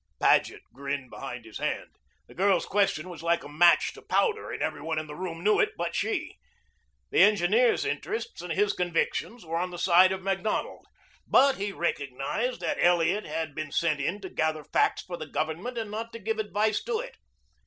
Paget 0.19 0.63
grinned 0.73 1.11
behind 1.11 1.45
his 1.45 1.59
hand. 1.59 1.91
The 2.27 2.33
girl's 2.33 2.65
question 2.65 3.07
was 3.07 3.21
like 3.21 3.43
a 3.43 3.47
match 3.47 3.93
to 3.93 4.01
powder, 4.01 4.51
and 4.51 4.59
every 4.59 4.81
one 4.81 4.97
in 4.97 5.05
the 5.05 5.13
room 5.13 5.43
knew 5.43 5.59
it 5.59 5.73
but 5.77 5.93
she. 5.95 6.39
The 7.11 7.21
engineer's 7.21 7.85
interests 7.85 8.41
and 8.41 8.51
his 8.51 8.73
convictions 8.73 9.45
were 9.45 9.57
on 9.57 9.69
the 9.69 9.77
side 9.77 10.11
of 10.11 10.23
Macdonald, 10.23 10.87
but 11.27 11.57
he 11.57 11.71
recognized 11.71 12.61
that 12.61 12.83
Elliot 12.83 13.27
had 13.27 13.53
been 13.53 13.71
sent 13.71 13.99
in 13.99 14.19
to 14.21 14.29
gather 14.31 14.63
facts 14.63 15.03
for 15.03 15.17
the 15.17 15.27
Government 15.27 15.77
and 15.77 15.91
not 15.91 16.11
to 16.13 16.19
give 16.19 16.39
advice 16.39 16.83
to 16.85 16.99
it. 16.99 17.17